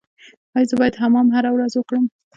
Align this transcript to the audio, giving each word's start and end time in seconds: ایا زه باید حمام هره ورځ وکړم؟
ایا 0.55 0.67
زه 0.69 0.75
باید 0.79 0.99
حمام 1.01 1.27
هره 1.35 1.49
ورځ 1.55 1.73
وکړم؟ 1.75 2.05